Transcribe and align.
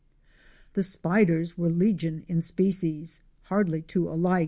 The 0.73 0.81
spiders 0.81 1.59
were 1.59 1.69
legion 1.69 2.25
in 2.27 2.41
species, 2.41 3.21
hardly 3.43 3.83
two 3.83 4.09
alike, 4.09 4.39
Fic. 4.39 4.39